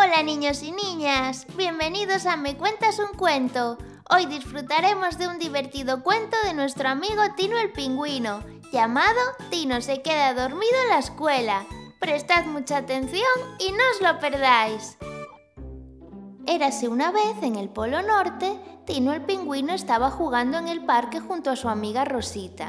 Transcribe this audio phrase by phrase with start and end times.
[0.00, 3.78] Hola niños y niñas, bienvenidos a Me Cuentas un Cuento.
[4.08, 9.18] Hoy disfrutaremos de un divertido cuento de nuestro amigo Tino el Pingüino, llamado
[9.50, 11.66] Tino se queda dormido en la escuela.
[11.98, 13.26] Prestad mucha atención
[13.58, 14.96] y no os lo perdáis.
[16.46, 18.56] Érase una vez en el Polo Norte,
[18.86, 22.66] Tino el Pingüino estaba jugando en el parque junto a su amiga Rosita.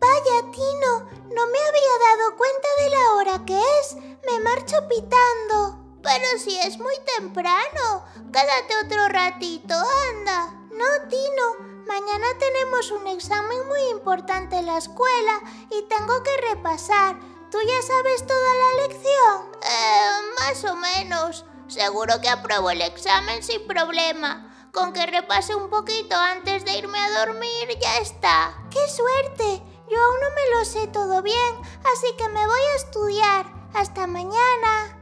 [0.00, 3.94] Vaya, Tino, no me había dado cuenta de la hora que es.
[4.26, 5.81] Me marcho pitando.
[6.02, 9.74] Pero si es muy temprano, quédate otro ratito,
[10.10, 10.52] anda.
[10.72, 17.16] No, Tino, mañana tenemos un examen muy importante en la escuela y tengo que repasar.
[17.50, 19.52] ¿Tú ya sabes toda la lección?
[19.62, 21.44] Eh, más o menos.
[21.68, 24.48] Seguro que apruebo el examen sin problema.
[24.72, 28.54] Con que repase un poquito antes de irme a dormir, ya está.
[28.70, 29.62] ¡Qué suerte!
[29.90, 31.56] Yo aún no me lo sé todo bien,
[31.94, 33.46] así que me voy a estudiar.
[33.74, 35.01] Hasta mañana.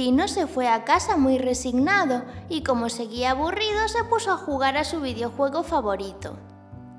[0.00, 4.78] Tino se fue a casa muy resignado y como seguía aburrido se puso a jugar
[4.78, 6.38] a su videojuego favorito.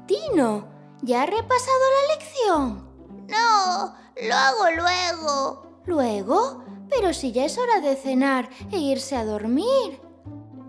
[0.06, 0.68] Tino,
[1.02, 2.88] ¿ya ha repasado la lección?
[3.28, 3.96] No,
[4.28, 5.82] lo hago luego.
[5.88, 6.64] ¿Luego?
[6.92, 10.00] Pero si ya es hora de cenar e irse a dormir.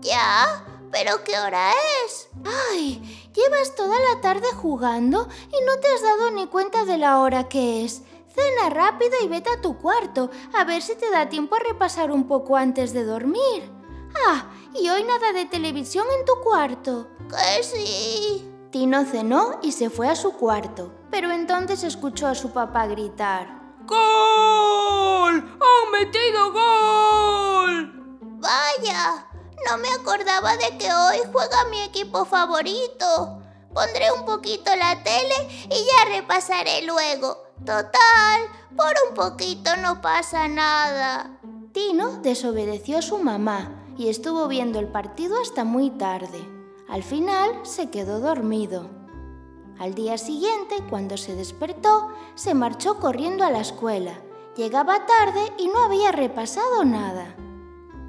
[0.01, 0.65] ¿Ya?
[0.91, 1.69] ¿Pero qué hora
[2.03, 2.29] es?
[2.71, 7.19] Ay, llevas toda la tarde jugando y no te has dado ni cuenta de la
[7.19, 8.01] hora que es.
[8.33, 12.11] Cena rápido y vete a tu cuarto, a ver si te da tiempo a repasar
[12.11, 13.71] un poco antes de dormir.
[14.27, 17.09] Ah, y hoy nada de televisión en tu cuarto.
[17.29, 18.49] Que sí.
[18.71, 23.61] Tino cenó y se fue a su cuarto, pero entonces escuchó a su papá gritar.
[23.85, 25.35] ¡Gol!
[25.35, 28.17] ¡Han metido gol!
[28.39, 29.27] Vaya,
[29.69, 33.41] no me acordaba de que hoy juega mi equipo favorito.
[33.73, 35.35] Pondré un poquito la tele
[35.69, 37.52] y ya repasaré luego.
[37.65, 38.41] Total,
[38.75, 41.39] por un poquito no pasa nada.
[41.71, 46.45] Tino desobedeció a su mamá y estuvo viendo el partido hasta muy tarde.
[46.89, 48.89] Al final se quedó dormido.
[49.79, 54.11] Al día siguiente, cuando se despertó, se marchó corriendo a la escuela.
[54.57, 57.33] Llegaba tarde y no había repasado nada.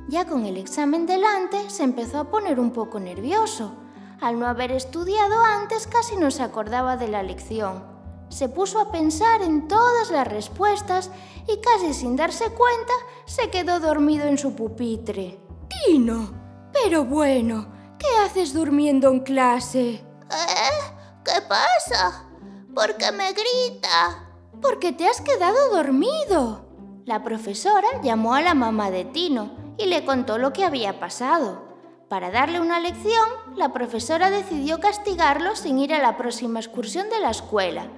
[0.09, 3.73] Ya con el examen delante, se empezó a poner un poco nervioso.
[4.21, 7.94] Al no haber estudiado antes, casi no se acordaba de la lección
[8.34, 11.09] se puso a pensar en todas las respuestas
[11.47, 12.93] y casi sin darse cuenta
[13.27, 15.39] se quedó dormido en su pupitre.
[15.87, 16.33] Tino,
[16.72, 20.05] pero bueno, ¿qué haces durmiendo en clase?
[20.31, 20.93] ¿Eh?
[21.25, 22.27] ¿Qué pasa?
[22.75, 24.28] ¿Por qué me grita?
[24.61, 26.66] Porque te has quedado dormido.
[27.05, 31.62] La profesora llamó a la mamá de Tino y le contó lo que había pasado.
[32.09, 37.21] Para darle una lección, la profesora decidió castigarlo sin ir a la próxima excursión de
[37.21, 37.89] la escuela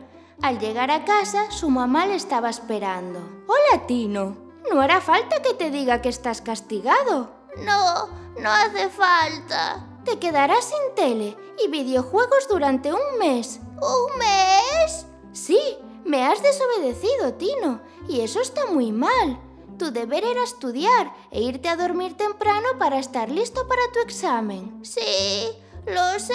[0.43, 3.21] al llegar a casa, su mamá le estaba esperando.
[3.47, 4.37] Hola, Tino.
[4.73, 7.31] No hará falta que te diga que estás castigado.
[7.59, 8.09] No,
[8.41, 9.87] no hace falta.
[10.05, 13.61] Te quedarás sin tele y videojuegos durante un mes.
[13.77, 15.07] ¿Un mes?
[15.33, 15.61] Sí,
[16.05, 19.41] me has desobedecido, Tino, y eso está muy mal.
[19.79, 24.81] Tu deber era estudiar e irte a dormir temprano para estar listo para tu examen.
[24.85, 25.49] Sí,
[25.87, 26.35] lo sé.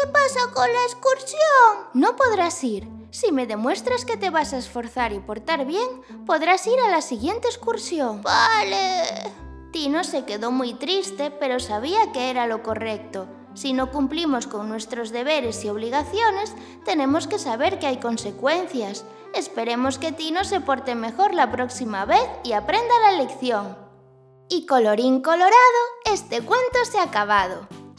[0.00, 1.40] ¿Y qué pasa con la excursión?
[1.94, 2.88] No podrás ir.
[3.10, 5.88] Si me demuestras que te vas a esforzar y portar bien,
[6.26, 8.22] podrás ir a la siguiente excursión.
[8.22, 9.02] Vale.
[9.72, 13.26] Tino se quedó muy triste, pero sabía que era lo correcto.
[13.54, 19.04] Si no cumplimos con nuestros deberes y obligaciones, tenemos que saber que hay consecuencias.
[19.34, 23.76] Esperemos que Tino se porte mejor la próxima vez y aprenda la lección.
[24.48, 25.52] Y colorín colorado,
[26.04, 27.68] este cuento se ha acabado.